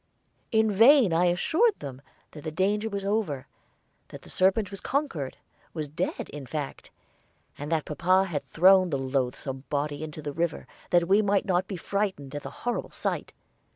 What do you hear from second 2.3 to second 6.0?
that the danger was over, that the serpent was conquered was